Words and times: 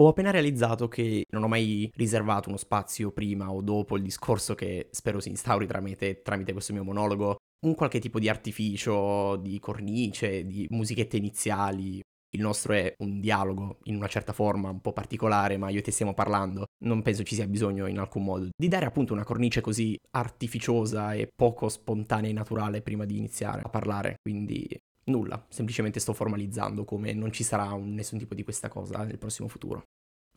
Ho 0.00 0.08
appena 0.08 0.30
realizzato 0.30 0.88
che 0.88 1.26
non 1.28 1.42
ho 1.42 1.48
mai 1.48 1.90
riservato 1.94 2.48
uno 2.48 2.56
spazio 2.56 3.12
prima 3.12 3.52
o 3.52 3.60
dopo 3.60 3.98
il 3.98 4.02
discorso 4.02 4.54
che 4.54 4.88
spero 4.92 5.20
si 5.20 5.28
instauri 5.28 5.66
tramite, 5.66 6.22
tramite 6.22 6.52
questo 6.52 6.72
mio 6.72 6.84
monologo, 6.84 7.36
un 7.66 7.74
qualche 7.74 8.00
tipo 8.00 8.18
di 8.18 8.26
artificio, 8.30 9.36
di 9.36 9.58
cornice, 9.58 10.46
di 10.46 10.66
musichette 10.70 11.18
iniziali. 11.18 12.00
Il 12.32 12.40
nostro 12.40 12.72
è 12.72 12.94
un 13.00 13.20
dialogo 13.20 13.80
in 13.84 13.96
una 13.96 14.06
certa 14.06 14.32
forma, 14.32 14.70
un 14.70 14.80
po' 14.80 14.94
particolare, 14.94 15.58
ma 15.58 15.68
io 15.68 15.80
e 15.80 15.82
te 15.82 15.90
stiamo 15.90 16.14
parlando. 16.14 16.64
Non 16.84 17.02
penso 17.02 17.22
ci 17.22 17.34
sia 17.34 17.46
bisogno 17.46 17.86
in 17.86 17.98
alcun 17.98 18.24
modo 18.24 18.48
di 18.56 18.68
dare 18.68 18.86
appunto 18.86 19.12
una 19.12 19.24
cornice 19.24 19.60
così 19.60 19.94
artificiosa 20.12 21.12
e 21.12 21.28
poco 21.34 21.68
spontanea 21.68 22.30
e 22.30 22.32
naturale 22.32 22.80
prima 22.80 23.04
di 23.04 23.18
iniziare 23.18 23.60
a 23.62 23.68
parlare. 23.68 24.14
Quindi 24.22 24.66
Nulla, 25.04 25.44
semplicemente 25.48 26.00
sto 26.00 26.12
formalizzando 26.12 26.84
come 26.84 27.12
non 27.12 27.32
ci 27.32 27.42
sarà 27.42 27.72
un, 27.72 27.94
nessun 27.94 28.18
tipo 28.18 28.34
di 28.34 28.44
questa 28.44 28.68
cosa 28.68 29.02
nel 29.04 29.18
prossimo 29.18 29.48
futuro. 29.48 29.82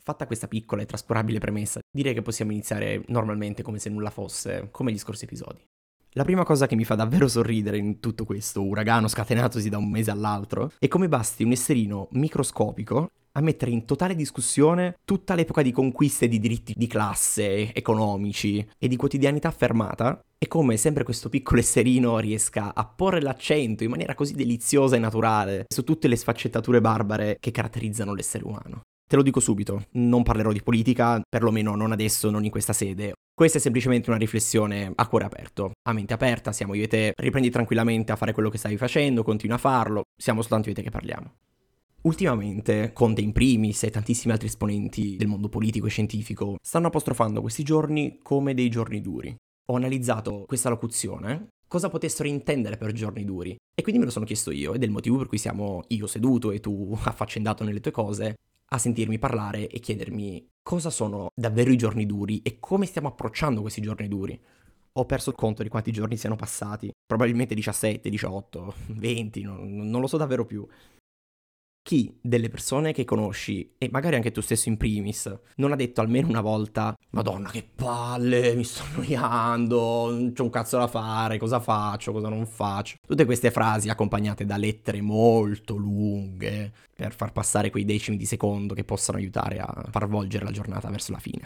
Fatta 0.01 0.25
questa 0.25 0.47
piccola 0.47 0.81
e 0.81 0.85
trascurabile 0.85 1.39
premessa, 1.39 1.79
direi 1.89 2.13
che 2.13 2.21
possiamo 2.21 2.51
iniziare 2.51 3.03
normalmente 3.07 3.61
come 3.61 3.79
se 3.79 3.89
nulla 3.89 4.09
fosse, 4.09 4.69
come 4.71 4.91
gli 4.91 4.97
scorsi 4.97 5.25
episodi. 5.25 5.63
La 6.15 6.25
prima 6.25 6.43
cosa 6.43 6.67
che 6.67 6.75
mi 6.75 6.83
fa 6.83 6.95
davvero 6.95 7.27
sorridere 7.27 7.77
in 7.77 7.99
tutto 7.99 8.23
questo 8.23 8.63
uragano 8.63 9.07
scatenatosi 9.07 9.69
da 9.69 9.77
un 9.77 9.89
mese 9.89 10.11
all'altro 10.11 10.71
è 10.77 10.87
come 10.87 11.07
basti 11.07 11.43
un 11.43 11.51
esserino 11.51 12.07
microscopico 12.11 13.09
a 13.35 13.41
mettere 13.41 13.71
in 13.71 13.85
totale 13.85 14.15
discussione 14.15 14.97
tutta 15.05 15.33
l'epoca 15.35 15.61
di 15.61 15.71
conquiste 15.71 16.27
di 16.27 16.39
diritti 16.39 16.73
di 16.75 16.87
classe, 16.87 17.73
economici 17.73 18.65
e 18.77 18.87
di 18.87 18.95
quotidianità 18.95 19.47
affermata 19.47 20.19
e 20.37 20.47
come 20.47 20.77
sempre 20.77 21.03
questo 21.03 21.29
piccolo 21.29 21.59
esserino 21.59 22.19
riesca 22.19 22.73
a 22.75 22.85
porre 22.85 23.21
l'accento 23.21 23.83
in 23.83 23.89
maniera 23.89 24.13
così 24.13 24.33
deliziosa 24.33 24.95
e 24.95 24.99
naturale 24.99 25.65
su 25.67 25.83
tutte 25.83 26.07
le 26.07 26.15
sfaccettature 26.15 26.81
barbare 26.81 27.37
che 27.39 27.51
caratterizzano 27.51 28.13
l'essere 28.13 28.43
umano. 28.43 28.81
Te 29.09 29.15
lo 29.15 29.21
dico 29.23 29.39
subito, 29.39 29.85
non 29.91 30.23
parlerò 30.23 30.51
di 30.51 30.63
politica, 30.63 31.21
perlomeno 31.27 31.75
non 31.75 31.91
adesso, 31.91 32.29
non 32.29 32.45
in 32.45 32.51
questa 32.51 32.73
sede. 32.73 33.13
Questa 33.33 33.57
è 33.57 33.61
semplicemente 33.61 34.09
una 34.09 34.17
riflessione 34.17 34.91
a 34.93 35.07
cuore 35.07 35.25
aperto, 35.25 35.71
a 35.87 35.93
mente 35.93 36.13
aperta, 36.13 36.51
siamo 36.51 36.73
io 36.73 36.83
e 36.83 36.87
te, 36.87 37.13
riprendi 37.15 37.49
tranquillamente 37.49 38.11
a 38.11 38.15
fare 38.15 38.31
quello 38.31 38.49
che 38.49 38.57
stavi 38.57 38.77
facendo, 38.77 39.23
continua 39.23 39.55
a 39.55 39.59
farlo, 39.59 40.03
siamo 40.15 40.41
soltanto 40.41 40.69
io 40.69 40.73
e 40.73 40.77
te 40.77 40.83
che 40.83 40.89
parliamo. 40.89 41.33
Ultimamente, 42.03 42.91
Conte 42.91 43.21
in 43.21 43.31
primis 43.31 43.83
e 43.83 43.89
tantissimi 43.89 44.33
altri 44.33 44.47
esponenti 44.47 45.15
del 45.15 45.27
mondo 45.27 45.47
politico 45.47 45.85
e 45.85 45.89
scientifico 45.89 46.57
stanno 46.61 46.87
apostrofando 46.87 47.39
questi 47.39 47.63
giorni 47.63 48.19
come 48.21 48.53
dei 48.53 48.67
giorni 48.69 48.99
duri. 48.99 49.33
Ho 49.67 49.75
analizzato 49.75 50.43
questa 50.45 50.67
locuzione, 50.67 51.47
cosa 51.65 51.87
potessero 51.87 52.27
intendere 52.27 52.75
per 52.75 52.91
giorni 52.91 53.23
duri, 53.23 53.55
e 53.73 53.81
quindi 53.81 54.01
me 54.01 54.07
lo 54.07 54.11
sono 54.11 54.25
chiesto 54.25 54.51
io, 54.51 54.73
ed 54.73 54.81
è 54.81 54.85
il 54.85 54.91
motivo 54.91 55.15
per 55.15 55.27
cui 55.27 55.37
siamo 55.37 55.85
io 55.87 56.05
seduto 56.05 56.51
e 56.51 56.59
tu 56.59 56.91
affaccendato 57.03 57.63
nelle 57.63 57.79
tue 57.79 57.91
cose, 57.91 58.35
a 58.65 58.77
sentirmi 58.77 59.17
parlare 59.17 59.69
e 59.69 59.79
chiedermi 59.79 60.45
cosa 60.61 60.89
sono 60.89 61.29
davvero 61.33 61.71
i 61.71 61.77
giorni 61.77 62.05
duri 62.05 62.41
e 62.43 62.57
come 62.59 62.85
stiamo 62.85 63.07
approcciando 63.07 63.61
questi 63.61 63.81
giorni 63.81 64.09
duri. 64.09 64.37
Ho 64.95 65.05
perso 65.05 65.29
il 65.29 65.37
conto 65.37 65.63
di 65.63 65.69
quanti 65.69 65.91
giorni 65.93 66.17
siano 66.17 66.35
passati, 66.35 66.91
probabilmente 67.05 67.55
17, 67.55 68.09
18, 68.09 68.73
20, 68.87 69.41
non, 69.41 69.89
non 69.89 70.01
lo 70.01 70.07
so 70.07 70.17
davvero 70.17 70.45
più 70.45 70.67
chi 71.83 72.17
delle 72.21 72.49
persone 72.49 72.93
che 72.93 73.03
conosci, 73.03 73.73
e 73.77 73.89
magari 73.91 74.15
anche 74.15 74.31
tu 74.31 74.41
stesso 74.41 74.69
in 74.69 74.77
primis, 74.77 75.31
non 75.57 75.73
ha 75.73 75.75
detto 75.75 76.01
almeno 76.01 76.29
una 76.29 76.41
volta 76.41 76.97
Madonna 77.09 77.51
che 77.51 77.63
palle, 77.75 78.55
mi 78.55 78.63
sto 78.63 78.83
annoiando, 78.83 80.09
non 80.09 80.33
c'ho 80.33 80.43
un 80.43 80.49
cazzo 80.49 80.77
da 80.77 80.87
fare, 80.87 81.37
cosa 81.37 81.59
faccio, 81.59 82.13
cosa 82.13 82.29
non 82.29 82.45
faccio. 82.47 82.95
Tutte 83.05 83.25
queste 83.25 83.51
frasi 83.51 83.89
accompagnate 83.89 84.45
da 84.45 84.57
lettere 84.57 85.01
molto 85.01 85.75
lunghe 85.75 86.71
per 86.95 87.13
far 87.13 87.33
passare 87.33 87.69
quei 87.69 87.85
decimi 87.85 88.17
di 88.17 88.25
secondo 88.25 88.73
che 88.73 88.85
possano 88.85 89.17
aiutare 89.17 89.59
a 89.59 89.85
far 89.91 90.07
volgere 90.07 90.45
la 90.45 90.51
giornata 90.51 90.89
verso 90.89 91.11
la 91.11 91.19
fine. 91.19 91.43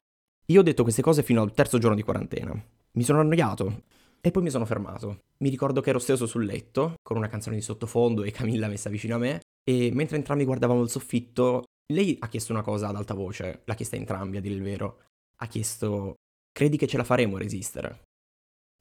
Io 0.49 0.59
ho 0.59 0.63
detto 0.63 0.83
queste 0.83 1.01
cose 1.01 1.23
fino 1.23 1.41
al 1.41 1.51
terzo 1.51 1.79
giorno 1.79 1.95
di 1.95 2.03
quarantena. 2.03 2.53
Mi 2.91 3.03
sono 3.03 3.19
annoiato 3.19 3.81
e 4.27 4.31
poi 4.31 4.43
mi 4.43 4.49
sono 4.49 4.65
fermato. 4.65 5.23
Mi 5.39 5.49
ricordo 5.49 5.81
che 5.81 5.89
ero 5.89 5.99
steso 5.99 6.25
sul 6.25 6.45
letto, 6.45 6.95
con 7.01 7.17
una 7.17 7.27
canzone 7.27 7.55
di 7.55 7.61
sottofondo 7.61 8.23
e 8.23 8.31
Camilla 8.31 8.67
messa 8.67 8.89
vicino 8.89 9.15
a 9.15 9.19
me, 9.19 9.41
e 9.63 9.89
mentre 9.93 10.17
entrambi 10.17 10.43
guardavamo 10.43 10.81
il 10.81 10.89
soffitto, 10.89 11.63
lei 11.93 12.17
ha 12.19 12.27
chiesto 12.27 12.51
una 12.51 12.61
cosa 12.61 12.89
ad 12.89 12.95
alta 12.95 13.13
voce, 13.13 13.61
l'ha 13.65 13.75
chiesta 13.75 13.95
entrambi 13.95 14.37
a 14.37 14.41
dire 14.41 14.55
il 14.55 14.61
vero. 14.61 15.01
Ha 15.39 15.47
chiesto, 15.47 16.15
credi 16.51 16.77
che 16.77 16.87
ce 16.87 16.97
la 16.97 17.03
faremo 17.03 17.35
a 17.37 17.39
resistere? 17.39 18.03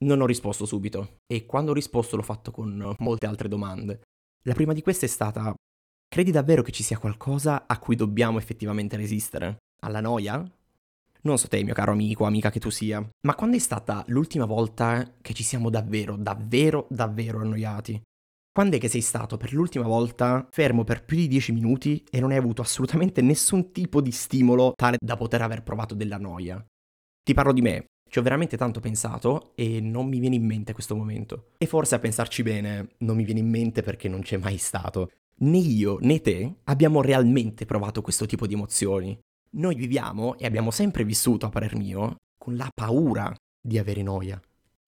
Non 0.05 0.21
ho 0.21 0.27
risposto 0.27 0.67
subito, 0.67 1.19
e 1.27 1.47
quando 1.47 1.71
ho 1.71 1.75
risposto 1.75 2.17
l'ho 2.17 2.23
fatto 2.23 2.51
con 2.51 2.95
molte 2.99 3.27
altre 3.27 3.49
domande. 3.49 4.03
La 4.45 4.55
prima 4.55 4.73
di 4.73 4.83
queste 4.83 5.07
è 5.07 5.09
stata, 5.09 5.55
credi 6.09 6.31
davvero 6.31 6.63
che 6.63 6.73
ci 6.73 6.83
sia 6.83 6.99
qualcosa 6.99 7.67
a 7.67 7.79
cui 7.79 7.95
dobbiamo 7.95 8.39
effettivamente 8.39 8.97
resistere? 8.97 9.59
Alla 9.83 10.01
noia? 10.01 10.45
Non 11.27 11.39
so 11.39 11.49
te, 11.49 11.65
mio 11.65 11.75
caro 11.75 11.91
amico 11.91 12.25
amica 12.25 12.51
che 12.51 12.61
tu 12.61 12.71
sia, 12.71 13.05
ma 13.27 13.35
quando 13.35 13.57
è 13.57 13.59
stata 13.59 14.05
l'ultima 14.07 14.45
volta 14.45 15.15
che 15.21 15.35
ci 15.35 15.43
siamo 15.43 15.71
davvero, 15.71 16.15
davvero, 16.15 16.87
davvero 16.89 17.41
annoiati? 17.41 18.01
Quando 18.53 18.77
è 18.77 18.79
che 18.79 18.87
sei 18.87 19.01
stato 19.01 19.37
per 19.37 19.53
l'ultima 19.53 19.87
volta 19.87 20.47
fermo 20.53 20.85
per 20.85 21.05
più 21.05 21.17
di 21.17 21.27
10 21.27 21.51
minuti 21.51 22.05
e 22.13 22.21
non 22.21 22.31
hai 22.31 22.37
avuto 22.37 22.63
assolutamente 22.63 23.23
nessun 23.23 23.73
tipo 23.73 24.01
di 24.01 24.13
stimolo 24.13 24.75
tale 24.77 24.99
da 25.01 25.17
poter 25.17 25.43
aver 25.43 25.65
provato 25.65 25.97
della 25.97 26.17
noia? 26.17 26.65
Ti 27.25 27.35
parlo 27.35 27.53
di 27.53 27.61
me, 27.61 27.87
ci 28.09 28.21
ho 28.21 28.23
veramente 28.23 28.57
tanto 28.57 28.79
pensato 28.79 29.51
e 29.57 29.81
non 29.81 30.07
mi 30.07 30.21
viene 30.21 30.37
in 30.37 30.47
mente 30.47 30.75
questo 30.75 30.95
momento. 30.95 31.49
E 31.59 31.67
forse 31.67 31.97
a 31.97 31.99
pensarci 31.99 32.45
bene 32.45 32.91
non 32.99 33.17
mi 33.17 33.25
viene 33.25 33.41
in 33.41 33.51
mente 33.51 33.83
perché 33.83 34.09
non 34.09 34.21
c'è 34.21 34.37
mai 34.37 34.59
stato. 34.59 35.11
Né 35.39 35.59
io 35.59 35.99
né 36.03 36.21
te 36.21 36.59
abbiamo 36.67 37.03
realmente 37.03 37.67
provato 37.67 38.01
questo 38.01 38.27
tipo 38.27 38.47
di 38.47 38.55
emozioni. 38.55 39.19
Noi 39.51 39.75
viviamo 39.75 40.37
e 40.37 40.47
abbiamo 40.47 40.71
sempre 40.71 41.05
vissuto, 41.05 41.47
a 41.47 41.51
parer 41.51 41.77
mio, 41.77 42.17
con 42.37 42.57
la 42.57 42.69
paura 42.75 43.35
di 43.61 43.79
avere 43.79 44.03
noia. 44.03 44.41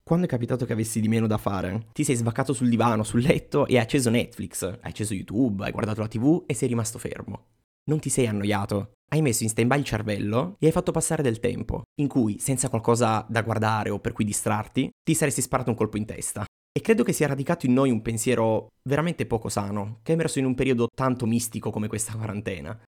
Quando 0.03 0.27
è 0.27 0.29
capitato 0.29 0.65
che 0.65 0.73
avessi 0.73 1.01
di 1.01 1.09
meno 1.09 1.27
da 1.27 1.39
fare? 1.39 1.89
Ti 1.93 2.03
sei 2.03 2.15
sbaccato 2.15 2.53
sul 2.53 2.69
divano, 2.69 3.03
sul 3.03 3.21
letto 3.21 3.67
e 3.67 3.75
hai 3.75 3.83
acceso 3.83 4.09
Netflix, 4.11 4.63
hai 4.63 4.79
acceso 4.81 5.15
YouTube, 5.15 5.65
hai 5.65 5.71
guardato 5.71 6.01
la 6.01 6.09
TV 6.09 6.45
e 6.47 6.55
sei 6.55 6.69
rimasto 6.69 6.99
fermo. 6.99 7.47
Non 7.85 8.01
ti 8.01 8.09
sei 8.09 8.27
annoiato. 8.27 8.93
Hai 9.11 9.23
messo 9.23 9.43
in 9.43 9.49
stand-by 9.49 9.79
il 9.79 9.85
cervello 9.85 10.57
e 10.59 10.67
hai 10.67 10.73
fatto 10.73 10.93
passare 10.93 11.23
del 11.23 11.41
tempo, 11.41 11.83
in 12.01 12.09
cui, 12.09 12.39
senza 12.39 12.69
qualcosa 12.69 13.25
da 13.29 13.43
guardare 13.43 13.89
o 13.91 14.01
per 14.01 14.13
cui 14.13 14.25
distrarti, 14.25 14.91
ti 15.03 15.15
saresti 15.15 15.41
sparato 15.41 15.71
un 15.71 15.77
colpo 15.77 15.97
in 15.97 16.05
testa. 16.05 16.45
E 16.71 16.81
credo 16.81 17.03
che 17.03 17.13
sia 17.13 17.27
radicato 17.27 17.67
in 17.67 17.73
noi 17.73 17.91
un 17.91 18.03
pensiero 18.03 18.69
veramente 18.83 19.27
poco 19.27 19.49
sano, 19.49 20.01
che 20.03 20.13
è 20.13 20.15
emerso 20.15 20.39
in 20.39 20.45
un 20.45 20.55
periodo 20.55 20.89
tanto 20.95 21.27
mistico 21.27 21.71
come 21.71 21.89
questa 21.89 22.15
quarantena. 22.15 22.79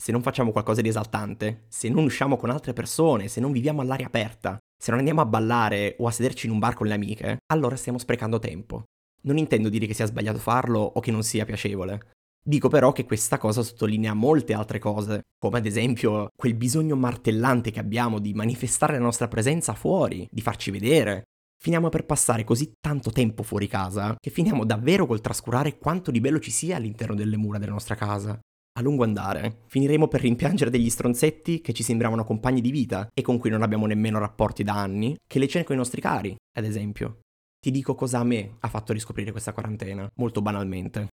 Se 0.00 0.12
non 0.12 0.22
facciamo 0.22 0.52
qualcosa 0.52 0.80
di 0.80 0.88
esaltante, 0.88 1.64
se 1.68 1.88
non 1.88 2.04
usciamo 2.04 2.36
con 2.36 2.50
altre 2.50 2.72
persone, 2.72 3.26
se 3.26 3.40
non 3.40 3.50
viviamo 3.50 3.80
all'aria 3.80 4.06
aperta, 4.06 4.56
se 4.80 4.90
non 4.90 5.00
andiamo 5.00 5.20
a 5.20 5.26
ballare 5.26 5.96
o 5.98 6.06
a 6.06 6.12
sederci 6.12 6.46
in 6.46 6.52
un 6.52 6.60
bar 6.60 6.74
con 6.74 6.86
le 6.86 6.94
amiche, 6.94 7.38
allora 7.52 7.74
stiamo 7.74 7.98
sprecando 7.98 8.38
tempo. 8.38 8.84
Non 9.22 9.38
intendo 9.38 9.68
dire 9.68 9.86
che 9.86 9.94
sia 9.94 10.06
sbagliato 10.06 10.38
farlo 10.38 10.78
o 10.78 11.00
che 11.00 11.10
non 11.10 11.24
sia 11.24 11.44
piacevole. 11.44 12.12
Dico 12.42 12.68
però 12.68 12.92
che 12.92 13.04
questa 13.04 13.38
cosa 13.38 13.62
sottolinea 13.62 14.14
molte 14.14 14.54
altre 14.54 14.78
cose, 14.78 15.22
come 15.36 15.58
ad 15.58 15.66
esempio 15.66 16.28
quel 16.34 16.54
bisogno 16.54 16.94
martellante 16.94 17.72
che 17.72 17.80
abbiamo 17.80 18.20
di 18.20 18.32
manifestare 18.32 18.92
la 18.94 19.00
nostra 19.00 19.26
presenza 19.26 19.74
fuori, 19.74 20.28
di 20.30 20.40
farci 20.40 20.70
vedere. 20.70 21.24
Finiamo 21.60 21.88
per 21.88 22.06
passare 22.06 22.44
così 22.44 22.70
tanto 22.80 23.10
tempo 23.10 23.42
fuori 23.42 23.66
casa 23.66 24.16
che 24.18 24.30
finiamo 24.30 24.64
davvero 24.64 25.06
col 25.06 25.20
trascurare 25.20 25.76
quanto 25.76 26.12
di 26.12 26.20
bello 26.20 26.38
ci 26.38 26.52
sia 26.52 26.76
all'interno 26.76 27.16
delle 27.16 27.36
mura 27.36 27.58
della 27.58 27.72
nostra 27.72 27.96
casa 27.96 28.38
a 28.78 28.80
lungo 28.80 29.02
andare 29.02 29.62
finiremo 29.66 30.06
per 30.06 30.20
rimpiangere 30.20 30.70
degli 30.70 30.88
stronzetti 30.88 31.60
che 31.60 31.72
ci 31.72 31.82
sembravano 31.82 32.24
compagni 32.24 32.60
di 32.60 32.70
vita 32.70 33.08
e 33.12 33.22
con 33.22 33.38
cui 33.38 33.50
non 33.50 33.62
abbiamo 33.62 33.86
nemmeno 33.86 34.20
rapporti 34.20 34.62
da 34.62 34.74
anni, 34.74 35.16
che 35.26 35.40
le 35.40 35.48
cene 35.48 35.64
con 35.64 35.74
i 35.74 35.78
nostri 35.78 36.00
cari, 36.00 36.36
ad 36.56 36.64
esempio. 36.64 37.18
Ti 37.60 37.72
dico 37.72 37.96
cosa 37.96 38.20
a 38.20 38.24
me 38.24 38.56
ha 38.60 38.68
fatto 38.68 38.92
riscoprire 38.92 39.32
questa 39.32 39.52
quarantena, 39.52 40.08
molto 40.14 40.40
banalmente. 40.40 41.08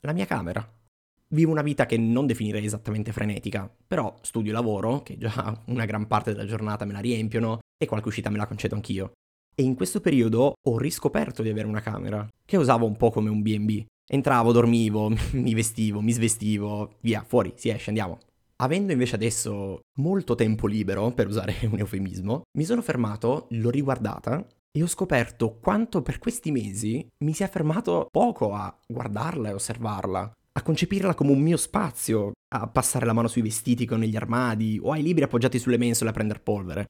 La 0.00 0.12
mia 0.12 0.26
camera. 0.26 0.70
Vivo 1.28 1.50
una 1.50 1.62
vita 1.62 1.86
che 1.86 1.96
non 1.96 2.26
definirei 2.26 2.64
esattamente 2.64 3.12
frenetica, 3.12 3.68
però 3.86 4.14
studio 4.20 4.50
e 4.50 4.54
lavoro, 4.54 5.02
che 5.02 5.16
già 5.16 5.62
una 5.66 5.86
gran 5.86 6.06
parte 6.06 6.32
della 6.32 6.44
giornata 6.44 6.84
me 6.84 6.92
la 6.92 7.00
riempiono, 7.00 7.60
e 7.78 7.86
qualche 7.86 8.08
uscita 8.08 8.28
me 8.28 8.36
la 8.36 8.46
concedo 8.46 8.74
anch'io. 8.74 9.12
E 9.54 9.62
in 9.62 9.74
questo 9.74 10.00
periodo 10.00 10.52
ho 10.62 10.78
riscoperto 10.78 11.42
di 11.42 11.48
avere 11.48 11.66
una 11.66 11.80
camera, 11.80 12.28
che 12.44 12.58
usavo 12.58 12.84
un 12.84 12.96
po' 12.96 13.10
come 13.10 13.30
un 13.30 13.40
B&B, 13.40 13.86
Entravo, 14.08 14.52
dormivo, 14.52 15.10
mi 15.32 15.54
vestivo, 15.54 16.00
mi 16.00 16.12
svestivo, 16.12 16.94
via, 17.00 17.24
fuori, 17.26 17.52
si 17.56 17.68
esce, 17.68 17.90
andiamo. 17.90 18.18
Avendo 18.58 18.92
invece 18.92 19.16
adesso 19.16 19.80
molto 19.96 20.34
tempo 20.34 20.66
libero, 20.66 21.10
per 21.10 21.26
usare 21.26 21.56
un 21.70 21.78
eufemismo, 21.78 22.42
mi 22.56 22.64
sono 22.64 22.82
fermato, 22.82 23.46
l'ho 23.50 23.70
riguardata 23.70 24.46
e 24.70 24.82
ho 24.82 24.86
scoperto 24.86 25.58
quanto 25.58 26.02
per 26.02 26.18
questi 26.18 26.52
mesi 26.52 27.06
mi 27.24 27.32
sia 27.32 27.48
fermato 27.48 28.06
poco 28.10 28.54
a 28.54 28.74
guardarla 28.86 29.48
e 29.48 29.54
osservarla, 29.54 30.32
a 30.52 30.62
concepirla 30.62 31.14
come 31.14 31.32
un 31.32 31.40
mio 31.40 31.56
spazio, 31.56 32.32
a 32.54 32.66
passare 32.68 33.06
la 33.06 33.12
mano 33.12 33.28
sui 33.28 33.42
vestiti 33.42 33.86
con 33.86 33.98
negli 33.98 34.16
armadi 34.16 34.78
o 34.80 34.92
ai 34.92 35.02
libri 35.02 35.24
appoggiati 35.24 35.58
sulle 35.58 35.78
mensole 35.78 36.10
a 36.10 36.12
prendere 36.12 36.40
polvere. 36.40 36.86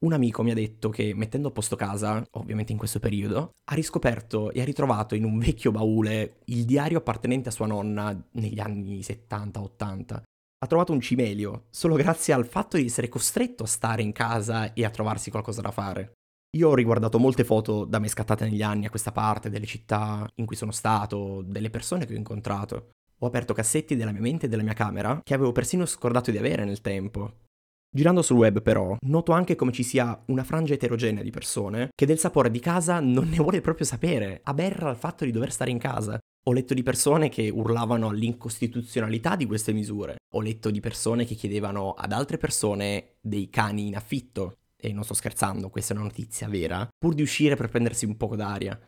Un 0.00 0.12
amico 0.12 0.44
mi 0.44 0.52
ha 0.52 0.54
detto 0.54 0.90
che 0.90 1.12
mettendo 1.12 1.48
a 1.48 1.50
posto 1.50 1.74
casa, 1.74 2.24
ovviamente 2.32 2.70
in 2.70 2.78
questo 2.78 3.00
periodo, 3.00 3.54
ha 3.64 3.74
riscoperto 3.74 4.52
e 4.52 4.60
ha 4.60 4.64
ritrovato 4.64 5.16
in 5.16 5.24
un 5.24 5.38
vecchio 5.38 5.72
baule 5.72 6.38
il 6.46 6.64
diario 6.64 6.98
appartenente 6.98 7.48
a 7.48 7.52
sua 7.52 7.66
nonna 7.66 8.16
negli 8.32 8.60
anni 8.60 9.00
70-80. 9.00 10.22
Ha 10.60 10.66
trovato 10.66 10.92
un 10.92 11.00
cimelio 11.00 11.64
solo 11.70 11.96
grazie 11.96 12.32
al 12.32 12.46
fatto 12.46 12.76
di 12.76 12.84
essere 12.84 13.08
costretto 13.08 13.64
a 13.64 13.66
stare 13.66 14.02
in 14.02 14.12
casa 14.12 14.72
e 14.72 14.84
a 14.84 14.90
trovarsi 14.90 15.30
qualcosa 15.30 15.62
da 15.62 15.72
fare. 15.72 16.12
Io 16.56 16.68
ho 16.68 16.74
riguardato 16.74 17.18
molte 17.18 17.44
foto 17.44 17.84
da 17.84 17.98
me 17.98 18.08
scattate 18.08 18.44
negli 18.44 18.62
anni 18.62 18.86
a 18.86 18.90
questa 18.90 19.12
parte, 19.12 19.50
delle 19.50 19.66
città 19.66 20.28
in 20.36 20.46
cui 20.46 20.56
sono 20.56 20.72
stato, 20.72 21.42
delle 21.42 21.70
persone 21.70 22.06
che 22.06 22.14
ho 22.14 22.16
incontrato. 22.16 22.90
Ho 23.18 23.26
aperto 23.26 23.52
cassetti 23.52 23.96
della 23.96 24.12
mia 24.12 24.20
mente 24.20 24.46
e 24.46 24.48
della 24.48 24.62
mia 24.62 24.74
camera 24.74 25.20
che 25.24 25.34
avevo 25.34 25.50
persino 25.50 25.84
scordato 25.86 26.30
di 26.30 26.38
avere 26.38 26.64
nel 26.64 26.80
tempo. 26.80 27.46
Girando 27.90 28.20
sul 28.20 28.36
web 28.36 28.60
però, 28.60 28.96
noto 29.06 29.32
anche 29.32 29.56
come 29.56 29.72
ci 29.72 29.82
sia 29.82 30.22
una 30.26 30.44
frangia 30.44 30.74
eterogenea 30.74 31.22
di 31.22 31.30
persone 31.30 31.88
che 31.94 32.04
del 32.04 32.18
sapore 32.18 32.50
di 32.50 32.60
casa 32.60 33.00
non 33.00 33.30
ne 33.30 33.38
vuole 33.38 33.62
proprio 33.62 33.86
sapere, 33.86 34.40
aberra 34.44 34.90
al 34.90 34.96
fatto 34.96 35.24
di 35.24 35.30
dover 35.30 35.50
stare 35.50 35.70
in 35.70 35.78
casa. 35.78 36.18
Ho 36.48 36.52
letto 36.52 36.74
di 36.74 36.82
persone 36.82 37.30
che 37.30 37.48
urlavano 37.48 38.08
all'incostituzionalità 38.08 39.36
di 39.36 39.46
queste 39.46 39.72
misure, 39.72 40.16
ho 40.34 40.40
letto 40.40 40.70
di 40.70 40.80
persone 40.80 41.24
che 41.24 41.34
chiedevano 41.34 41.94
ad 41.94 42.12
altre 42.12 42.36
persone 42.36 43.16
dei 43.20 43.48
cani 43.48 43.86
in 43.86 43.96
affitto, 43.96 44.58
e 44.76 44.92
non 44.92 45.04
sto 45.04 45.14
scherzando, 45.14 45.70
questa 45.70 45.94
è 45.94 45.96
una 45.96 46.06
notizia 46.06 46.46
vera, 46.46 46.86
pur 46.96 47.14
di 47.14 47.22
uscire 47.22 47.56
per 47.56 47.68
prendersi 47.68 48.04
un 48.04 48.16
poco 48.16 48.36
d'aria. 48.36 48.78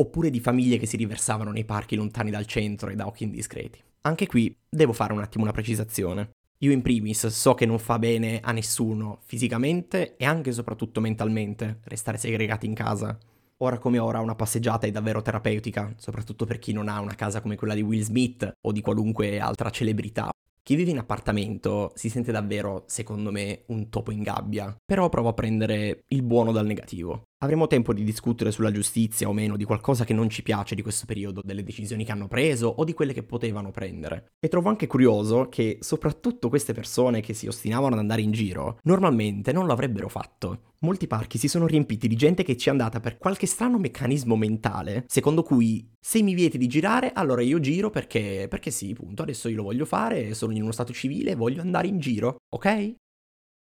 Oppure 0.00 0.30
di 0.30 0.40
famiglie 0.40 0.78
che 0.78 0.86
si 0.86 0.96
riversavano 0.96 1.52
nei 1.52 1.64
parchi 1.64 1.94
lontani 1.94 2.30
dal 2.30 2.46
centro 2.46 2.90
e 2.90 2.96
da 2.96 3.06
occhi 3.06 3.24
indiscreti. 3.24 3.82
Anche 4.02 4.26
qui 4.26 4.56
devo 4.68 4.92
fare 4.92 5.12
un 5.12 5.20
attimo 5.20 5.44
una 5.44 5.52
precisazione. 5.52 6.30
Io 6.62 6.72
in 6.72 6.82
primis 6.82 7.26
so 7.28 7.54
che 7.54 7.64
non 7.64 7.78
fa 7.78 7.98
bene 7.98 8.40
a 8.42 8.52
nessuno 8.52 9.20
fisicamente 9.22 10.16
e 10.18 10.26
anche 10.26 10.50
e 10.50 10.52
soprattutto 10.52 11.00
mentalmente 11.00 11.80
restare 11.84 12.18
segregati 12.18 12.66
in 12.66 12.74
casa. 12.74 13.18
Ora 13.62 13.78
come 13.78 13.98
ora 13.98 14.20
una 14.20 14.34
passeggiata 14.34 14.86
è 14.86 14.90
davvero 14.90 15.22
terapeutica, 15.22 15.94
soprattutto 15.96 16.44
per 16.44 16.58
chi 16.58 16.74
non 16.74 16.88
ha 16.88 17.00
una 17.00 17.14
casa 17.14 17.40
come 17.40 17.56
quella 17.56 17.72
di 17.72 17.80
Will 17.80 18.02
Smith 18.02 18.56
o 18.60 18.72
di 18.72 18.82
qualunque 18.82 19.40
altra 19.40 19.70
celebrità. 19.70 20.30
Chi 20.62 20.74
vive 20.74 20.90
in 20.90 20.98
appartamento 20.98 21.92
si 21.94 22.10
sente 22.10 22.30
davvero, 22.30 22.84
secondo 22.86 23.30
me, 23.30 23.62
un 23.68 23.88
topo 23.88 24.10
in 24.10 24.20
gabbia, 24.20 24.76
però 24.84 25.08
provo 25.08 25.30
a 25.30 25.34
prendere 25.34 26.04
il 26.08 26.22
buono 26.22 26.52
dal 26.52 26.66
negativo. 26.66 27.22
Avremo 27.42 27.66
tempo 27.66 27.94
di 27.94 28.04
discutere 28.04 28.50
sulla 28.50 28.70
giustizia 28.70 29.26
o 29.26 29.32
meno 29.32 29.56
di 29.56 29.64
qualcosa 29.64 30.04
che 30.04 30.12
non 30.12 30.28
ci 30.28 30.42
piace 30.42 30.74
di 30.74 30.82
questo 30.82 31.06
periodo, 31.06 31.40
delle 31.42 31.62
decisioni 31.62 32.04
che 32.04 32.12
hanno 32.12 32.28
preso 32.28 32.68
o 32.68 32.84
di 32.84 32.92
quelle 32.92 33.14
che 33.14 33.22
potevano 33.22 33.70
prendere. 33.70 34.32
E 34.38 34.48
trovo 34.48 34.68
anche 34.68 34.86
curioso 34.86 35.48
che 35.48 35.78
soprattutto 35.80 36.50
queste 36.50 36.74
persone 36.74 37.22
che 37.22 37.32
si 37.32 37.46
ostinavano 37.46 37.94
ad 37.94 38.00
andare 38.00 38.20
in 38.20 38.32
giro, 38.32 38.78
normalmente 38.82 39.52
non 39.52 39.64
lo 39.64 39.72
avrebbero 39.72 40.10
fatto. 40.10 40.74
Molti 40.80 41.06
parchi 41.06 41.38
si 41.38 41.48
sono 41.48 41.66
riempiti 41.66 42.08
di 42.08 42.16
gente 42.16 42.42
che 42.42 42.58
ci 42.58 42.68
è 42.68 42.72
andata 42.72 43.00
per 43.00 43.16
qualche 43.16 43.46
strano 43.46 43.78
meccanismo 43.78 44.36
mentale, 44.36 45.04
secondo 45.06 45.42
cui 45.42 45.90
se 45.98 46.20
mi 46.20 46.34
vieti 46.34 46.58
di 46.58 46.66
girare, 46.66 47.12
allora 47.14 47.40
io 47.40 47.58
giro 47.58 47.88
perché, 47.88 48.48
perché 48.50 48.70
sì, 48.70 48.92
punto, 48.92 49.22
adesso 49.22 49.48
io 49.48 49.56
lo 49.56 49.62
voglio 49.62 49.86
fare, 49.86 50.34
sono 50.34 50.52
in 50.52 50.60
uno 50.60 50.72
stato 50.72 50.92
civile, 50.92 51.36
voglio 51.36 51.62
andare 51.62 51.88
in 51.88 52.00
giro, 52.00 52.36
ok? 52.54 52.96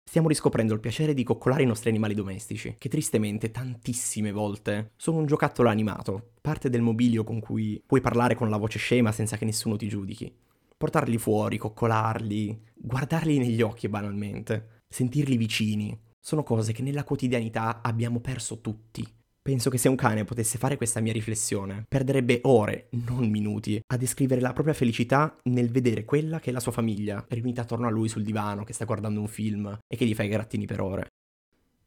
Stiamo 0.07 0.29
riscoprendo 0.29 0.75
il 0.75 0.81
piacere 0.81 1.13
di 1.13 1.25
coccolare 1.25 1.65
i 1.65 1.67
nostri 1.67 1.89
animali 1.91 2.15
domestici, 2.15 2.77
che 2.79 2.89
tristemente 2.89 3.51
tantissime 3.51 4.31
volte 4.31 4.93
sono 4.97 5.19
un 5.19 5.27
giocattolo 5.27 5.69
animato, 5.69 6.33
parte 6.41 6.71
del 6.71 6.83
mobilio 6.83 7.25
con 7.25 7.41
cui 7.41 7.83
puoi 7.85 8.01
parlare 8.01 8.37
con 8.37 8.49
la 8.49 8.57
voce 8.57 8.79
scema 8.79 9.11
senza 9.11 9.37
che 9.37 9.45
nessuno 9.45 9.77
ti 9.77 9.89
giudichi. 9.89 10.33
Portarli 10.77 11.19
fuori, 11.19 11.59
coccolarli, 11.59 12.63
guardarli 12.75 13.39
negli 13.39 13.63
occhi 13.63 13.89
banalmente, 13.89 14.83
sentirli 14.89 15.37
vicini, 15.37 15.99
sono 16.21 16.43
cose 16.43 16.73
che 16.73 16.83
nella 16.83 17.03
quotidianità 17.03 17.81
abbiamo 17.83 18.21
perso 18.21 18.61
tutti. 18.61 19.05
Penso 19.47 19.69
che 19.69 19.77
se 19.77 19.91
un 19.91 19.95
cane 19.95 20.25
potesse 20.25 20.57
fare 20.57 20.79
questa 20.79 21.01
mia 21.01 21.13
riflessione, 21.13 21.85
perderebbe 21.87 22.41
ore, 22.45 22.89
non 23.07 23.29
minuti, 23.29 23.79
a 23.89 23.97
descrivere 23.99 24.41
la 24.41 24.55
propria 24.55 24.73
felicità 24.73 25.37
nel 25.51 25.71
vedere 25.71 26.07
quella 26.07 26.41
che 26.41 26.49
è 26.49 26.53
la 26.55 26.61
sua 26.61 26.73
famiglia, 26.73 27.23
riunita 27.29 27.61
attorno 27.61 27.87
a 27.87 27.91
lui 27.91 28.09
sul 28.09 28.23
divano, 28.23 28.65
che 28.65 28.73
sta 28.73 28.87
guardando 28.87 29.21
un 29.21 29.29
film 29.29 29.81
e 29.87 29.97
che 29.99 30.07
gli 30.07 30.15
fa 30.15 30.23
i 30.23 30.29
grattini 30.29 30.65
per 30.65 30.81
ore. 30.81 31.09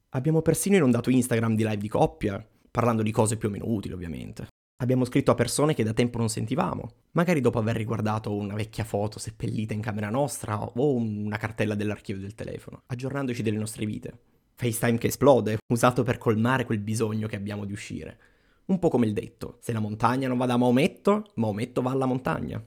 Abbiamo 0.10 0.44
persino 0.44 0.76
inondato 0.76 1.10
Instagram 1.10 1.56
di 1.56 1.64
live 1.64 1.78
di 1.78 1.88
coppia, 1.88 2.48
parlando 2.70 3.02
di 3.02 3.12
cose 3.12 3.38
più 3.38 3.48
o 3.48 3.52
meno 3.52 3.66
utili 3.68 3.96
ovviamente. 3.96 4.50
Abbiamo 4.80 5.04
scritto 5.06 5.32
a 5.32 5.36
persone 5.36 5.74
che 5.74 5.84
da 5.84 5.94
tempo 5.94 6.20
non 6.20 6.30
sentivamo, 6.30 6.92
magari 7.14 7.42
dopo 7.42 7.58
aver 7.58 7.76
riguardato 7.76 8.36
una 8.36 8.54
vecchia 8.54 8.84
foto 8.84 9.18
seppellita 9.18 9.74
in 9.74 9.82
camera 9.82 10.12
nostra 10.12 10.62
o 10.62 10.94
una 10.94 11.38
cartella 11.38 11.74
dell'archivio 11.74 12.22
del 12.22 12.36
telefono, 12.36 12.84
aggiornandoci 12.86 13.42
delle 13.42 13.58
nostre 13.58 13.88
vite. 13.88 14.37
FaceTime 14.60 14.98
che 14.98 15.08
esplode, 15.08 15.58
usato 15.72 16.02
per 16.02 16.18
colmare 16.18 16.66
quel 16.66 16.80
bisogno 16.80 17.28
che 17.28 17.36
abbiamo 17.36 17.64
di 17.64 17.74
uscire. 17.74 18.18
Un 18.66 18.80
po' 18.80 18.90
come 18.90 19.06
il 19.06 19.14
detto, 19.14 19.58
se 19.62 19.72
la 19.72 19.80
montagna 19.80 20.28
non 20.28 20.38
va 20.38 20.48
da 20.48 20.58
Maometto, 20.58 21.28
Maometto 21.36 21.84
va 21.84 21.92
alla 21.92 22.08
montagna. 22.08 22.62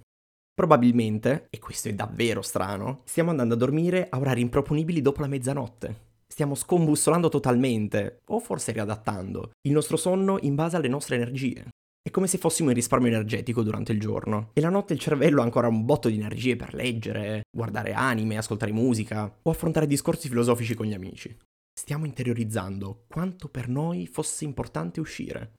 Probabilmente, 0.54 1.48
e 1.50 1.58
questo 1.58 1.88
è 1.88 1.94
davvero 1.94 2.42
strano, 2.42 3.00
stiamo 3.04 3.30
andando 3.30 3.54
a 3.54 3.56
dormire 3.56 4.06
a 4.08 4.18
orari 4.18 4.40
improponibili 4.40 5.02
dopo 5.02 5.20
la 5.20 5.26
mezzanotte. 5.26 6.08
Stiamo 6.28 6.54
scombussolando 6.54 7.28
totalmente, 7.28 8.20
o 8.26 8.38
forse 8.38 8.70
riadattando, 8.70 9.50
il 9.62 9.72
nostro 9.72 9.96
sonno 9.96 10.38
in 10.42 10.54
base 10.54 10.76
alle 10.76 10.88
nostre 10.88 11.16
energie. 11.16 11.66
È 12.00 12.10
come 12.10 12.28
se 12.28 12.38
fossimo 12.38 12.68
in 12.68 12.76
risparmio 12.76 13.08
energetico 13.08 13.62
durante 13.62 13.90
il 13.90 13.98
giorno, 13.98 14.50
e 14.52 14.60
la 14.60 14.70
notte 14.70 14.92
il 14.92 15.00
cervello 15.00 15.40
ha 15.40 15.44
ancora 15.44 15.66
un 15.66 15.84
botto 15.84 16.08
di 16.08 16.14
energie 16.14 16.54
per 16.54 16.72
leggere, 16.72 17.42
guardare 17.50 17.94
anime, 17.94 18.38
ascoltare 18.38 18.70
musica 18.70 19.38
o 19.42 19.50
affrontare 19.50 19.88
discorsi 19.88 20.28
filosofici 20.28 20.74
con 20.74 20.86
gli 20.86 20.94
amici 20.94 21.36
stiamo 21.72 22.04
interiorizzando 22.04 23.04
quanto 23.08 23.48
per 23.48 23.68
noi 23.68 24.06
fosse 24.06 24.44
importante 24.44 25.00
uscire. 25.00 25.52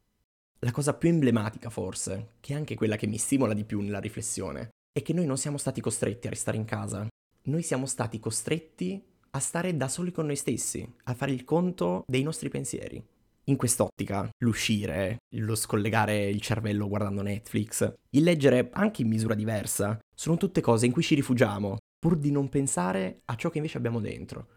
La 0.59 0.71
cosa 0.71 0.93
più 0.93 1.09
emblematica 1.09 1.69
forse, 1.69 2.33
che 2.39 2.53
è 2.53 2.55
anche 2.55 2.75
quella 2.75 2.95
che 2.95 3.07
mi 3.07 3.17
stimola 3.17 3.53
di 3.53 3.65
più 3.65 3.81
nella 3.81 3.99
riflessione, 3.99 4.69
è 4.91 5.01
che 5.01 5.13
noi 5.13 5.25
non 5.25 5.37
siamo 5.37 5.57
stati 5.57 5.81
costretti 5.81 6.27
a 6.27 6.29
restare 6.29 6.57
in 6.57 6.65
casa, 6.65 7.07
noi 7.43 7.63
siamo 7.63 7.85
stati 7.85 8.19
costretti 8.19 9.03
a 9.31 9.39
stare 9.39 9.75
da 9.75 9.87
soli 9.87 10.11
con 10.11 10.25
noi 10.25 10.35
stessi, 10.35 10.87
a 11.03 11.13
fare 11.13 11.31
il 11.31 11.43
conto 11.43 12.03
dei 12.07 12.21
nostri 12.21 12.49
pensieri. 12.49 13.03
In 13.45 13.55
quest'ottica, 13.55 14.29
l'uscire, 14.39 15.17
lo 15.35 15.55
scollegare 15.55 16.29
il 16.29 16.41
cervello 16.41 16.87
guardando 16.87 17.23
Netflix, 17.23 17.91
il 18.11 18.23
leggere 18.23 18.69
anche 18.73 19.01
in 19.01 19.07
misura 19.07 19.33
diversa, 19.33 19.99
sono 20.13 20.37
tutte 20.37 20.61
cose 20.61 20.85
in 20.85 20.91
cui 20.91 21.01
ci 21.01 21.15
rifugiamo, 21.15 21.77
pur 21.97 22.17
di 22.17 22.29
non 22.29 22.49
pensare 22.49 23.21
a 23.25 23.35
ciò 23.35 23.49
che 23.49 23.57
invece 23.57 23.77
abbiamo 23.77 23.99
dentro. 23.99 24.47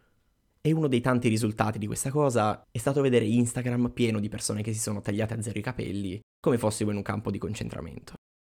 E 0.67 0.73
uno 0.73 0.89
dei 0.89 1.03
tanti 1.03 1.29
risultati 1.29 1.79
di 1.79 1.87
questa 1.87 2.11
cosa 2.11 2.67
è 2.71 2.79
stato 2.79 3.03
vedere 3.03 3.27
Instagram 3.27 3.91
pieno 3.91 4.19
di 4.19 4.31
persone 4.31 4.63
che 4.63 4.73
si 4.73 4.79
sono 4.79 5.03
tagliate 5.03 5.35
a 5.35 5.43
zero 5.43 5.59
i 5.59 5.63
capelli, 5.63 6.19
come 6.41 6.57
fossimo 6.57 6.91
in 6.91 6.97
un 6.97 7.03
campo 7.03 7.31
di 7.31 7.37
concentramento. 7.37 8.15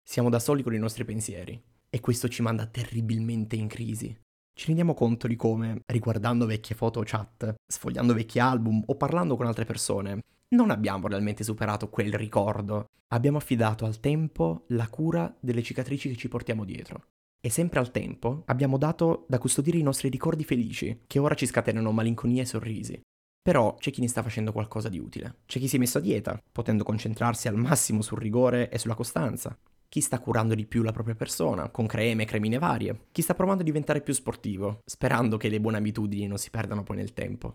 Siamo 0.08 0.30
da 0.30 0.38
soli 0.38 0.62
con 0.62 0.72
i 0.72 0.78
nostri 0.78 1.04
pensieri, 1.04 1.60
e 1.90 1.98
questo 1.98 2.28
ci 2.28 2.42
manda 2.42 2.66
terribilmente 2.66 3.56
in 3.56 3.66
crisi. 3.66 4.16
Ci 4.54 4.66
rendiamo 4.66 4.94
conto 4.94 5.26
di 5.26 5.34
come, 5.34 5.80
riguardando 5.84 6.46
vecchie 6.46 6.76
foto 6.76 7.00
o 7.00 7.02
chat, 7.04 7.56
sfogliando 7.66 8.14
vecchi 8.14 8.38
album 8.38 8.84
o 8.86 8.94
parlando 8.94 9.34
con 9.34 9.46
altre 9.46 9.64
persone, 9.64 10.20
non 10.50 10.70
abbiamo 10.70 11.08
realmente 11.08 11.42
superato 11.42 11.88
quel 11.88 12.12
ricordo. 12.12 12.84
Abbiamo 13.08 13.38
affidato 13.38 13.84
al 13.84 13.98
tempo 13.98 14.64
la 14.68 14.86
cura 14.86 15.36
delle 15.40 15.64
cicatrici 15.64 16.10
che 16.10 16.16
ci 16.16 16.28
portiamo 16.28 16.64
dietro. 16.64 17.02
E 17.40 17.50
sempre 17.50 17.78
al 17.78 17.90
tempo 17.90 18.42
abbiamo 18.46 18.78
dato 18.78 19.24
da 19.28 19.38
custodire 19.38 19.78
i 19.78 19.82
nostri 19.82 20.08
ricordi 20.08 20.44
felici, 20.44 21.02
che 21.06 21.18
ora 21.18 21.34
ci 21.34 21.46
scatenano 21.46 21.92
malinconia 21.92 22.42
e 22.42 22.46
sorrisi. 22.46 23.00
Però 23.40 23.76
c'è 23.76 23.92
chi 23.92 24.00
ne 24.00 24.08
sta 24.08 24.22
facendo 24.22 24.50
qualcosa 24.50 24.88
di 24.88 24.98
utile. 24.98 25.36
C'è 25.46 25.60
chi 25.60 25.68
si 25.68 25.76
è 25.76 25.78
messo 25.78 25.98
a 25.98 26.00
dieta, 26.00 26.40
potendo 26.50 26.82
concentrarsi 26.82 27.46
al 27.46 27.56
massimo 27.56 28.02
sul 28.02 28.18
rigore 28.18 28.68
e 28.70 28.78
sulla 28.78 28.96
costanza. 28.96 29.56
Chi 29.88 30.00
sta 30.00 30.18
curando 30.18 30.54
di 30.56 30.66
più 30.66 30.82
la 30.82 30.90
propria 30.90 31.14
persona, 31.14 31.70
con 31.70 31.86
creme 31.86 32.24
e 32.24 32.26
cremine 32.26 32.58
varie. 32.58 33.06
Chi 33.12 33.22
sta 33.22 33.34
provando 33.34 33.62
a 33.62 33.64
diventare 33.64 34.00
più 34.00 34.12
sportivo, 34.12 34.80
sperando 34.84 35.36
che 35.36 35.48
le 35.48 35.60
buone 35.60 35.76
abitudini 35.76 36.26
non 36.26 36.38
si 36.38 36.50
perdano 36.50 36.82
poi 36.82 36.96
nel 36.96 37.12
tempo. 37.12 37.52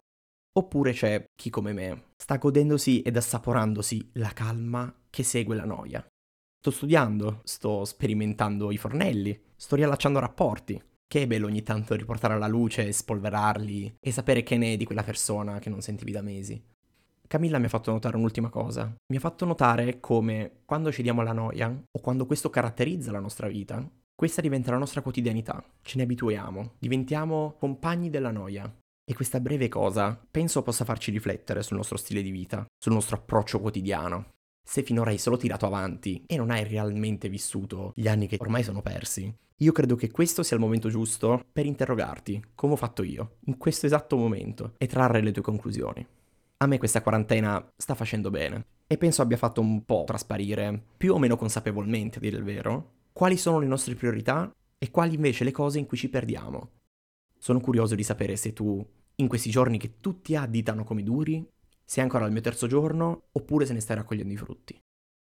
Oppure 0.58 0.92
c'è 0.92 1.24
chi 1.36 1.50
come 1.50 1.74
me 1.74 2.04
sta 2.18 2.38
godendosi 2.38 3.02
ed 3.02 3.16
assaporandosi 3.16 4.12
la 4.14 4.32
calma 4.34 4.94
che 5.10 5.24
segue 5.24 5.56
la 5.56 5.66
noia. 5.66 6.06
Sto 6.62 6.70
studiando, 6.70 7.42
sto 7.44 7.86
sperimentando 7.86 8.70
i 8.70 8.78
fornelli, 8.78 9.36
sto 9.56 9.76
riallacciando 9.76 10.20
rapporti. 10.20 10.80
Che 11.08 11.22
è 11.24 11.26
bello 11.26 11.48
ogni 11.48 11.64
tanto 11.64 11.96
riportare 11.96 12.36
alla 12.36 12.48
luce, 12.48 12.92
spolverarli 12.92 13.96
e 14.00 14.12
sapere 14.12 14.44
che 14.44 14.58
ne 14.58 14.74
è 14.74 14.78
di 14.78 14.86
quella 14.86 15.02
persona 15.02 15.58
che 15.58 15.72
non 15.72 15.82
sentivi 15.82 16.12
da 16.12 16.22
mesi. 16.22 16.64
Camilla 17.26 17.58
mi 17.58 17.66
ha 17.66 17.70
fatto 17.70 17.90
notare 17.90 18.16
un'ultima 18.16 18.50
cosa. 18.50 18.94
Mi 19.08 19.18
ha 19.18 19.20
fatto 19.20 19.44
notare 19.46 20.00
come 20.00 20.62
quando 20.64 20.92
ci 20.92 21.02
diamo 21.02 21.22
alla 21.22 21.34
noia, 21.34 21.68
o 21.68 22.00
quando 22.00 22.28
questo 22.28 22.52
caratterizza 22.52 23.12
la 23.12 23.20
nostra 23.20 23.48
vita, 23.48 23.84
questa 24.14 24.42
diventa 24.42 24.70
la 24.70 24.78
nostra 24.78 25.02
quotidianità. 25.02 25.64
Ce 25.82 25.98
ne 25.98 26.04
abituiamo, 26.04 26.76
diventiamo 26.78 27.56
compagni 27.58 28.12
della 28.12 28.30
noia. 28.30 28.72
E 29.04 29.16
questa 29.16 29.40
breve 29.40 29.68
cosa 29.68 30.16
penso 30.30 30.62
possa 30.62 30.86
farci 30.86 31.10
riflettere 31.10 31.64
sul 31.64 31.78
nostro 31.78 31.98
stile 31.98 32.22
di 32.22 32.30
vita, 32.30 32.64
sul 32.78 32.94
nostro 32.94 33.16
approccio 33.16 33.60
quotidiano 33.60 34.34
se 34.64 34.84
finora 34.84 35.12
hai 35.12 35.18
solo 35.18 35.38
tirato 35.38 35.66
avanti 35.66 36.24
e 36.28 36.38
non 36.38 36.52
hai 36.52 36.64
realmente 36.64 37.30
vissuto 37.30 37.92
gli 37.96 38.08
anni 38.08 38.28
che 38.28 38.38
ormai 38.40 38.64
sono 38.64 38.82
persi, 38.82 39.34
io 39.62 39.72
credo 39.72 39.96
che 39.96 40.10
questo 40.10 40.42
sia 40.42 40.56
il 40.56 40.62
momento 40.62 40.90
giusto 40.90 41.46
per 41.52 41.68
interrogarti, 41.68 42.44
come 42.56 42.74
ho 42.74 42.78
fatto 42.78 43.04
io, 43.04 43.38
in 43.46 43.58
questo 43.58 43.86
esatto 43.86 44.18
momento, 44.18 44.74
e 44.78 44.88
trarre 44.88 45.22
le 45.22 45.32
tue 45.32 45.44
conclusioni. 45.44 46.06
A 46.58 46.66
me 46.66 46.78
questa 46.80 47.02
quarantena 47.04 47.72
sta 47.76 47.94
facendo 47.94 48.32
bene 48.32 48.66
e 48.88 48.98
penso 48.98 49.22
abbia 49.22 49.38
fatto 49.38 49.62
un 49.62 49.86
po' 49.86 50.04
trasparire, 50.06 50.82
più 50.98 51.14
o 51.14 51.20
meno 51.20 51.38
consapevolmente 51.38 52.18
a 52.18 52.22
dire 52.22 52.38
il 52.38 52.44
vero, 52.44 52.94
quali 53.14 53.38
sono 53.38 53.60
le 53.60 53.68
nostre 53.68 53.94
priorità 53.94 54.52
e 54.78 54.90
quali 54.90 55.14
invece 55.14 55.44
le 55.44 55.52
cose 55.52 55.78
in 55.78 55.86
cui 55.86 55.98
ci 55.98 56.10
perdiamo. 56.10 56.70
Sono 57.38 57.60
curioso 57.60 57.94
di 57.94 58.04
sapere 58.04 58.36
se 58.36 58.54
tu, 58.54 58.84
in 59.16 59.28
questi 59.28 59.52
giorni 59.52 59.78
che 59.78 60.00
tutti 60.00 60.36
additano 60.36 60.84
come 60.84 61.04
duri, 61.04 61.48
sei 61.92 62.04
ancora 62.04 62.24
al 62.24 62.32
mio 62.32 62.40
terzo 62.40 62.68
giorno 62.68 63.24
oppure 63.34 63.66
se 63.66 63.74
ne 63.74 63.82
stai 63.82 63.98
raccogliendo 63.98 64.32
i 64.32 64.38
frutti. 64.38 64.81